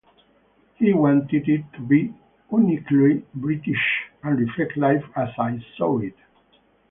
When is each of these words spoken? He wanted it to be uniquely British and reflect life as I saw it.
He 0.77 0.93
wanted 0.93 1.47
it 1.47 1.63
to 1.73 1.79
be 1.81 2.11
uniquely 2.51 3.23
British 3.35 4.09
and 4.23 4.39
reflect 4.39 4.75
life 4.75 5.03
as 5.15 5.29
I 5.37 5.63
saw 5.77 5.99
it. 5.99 6.17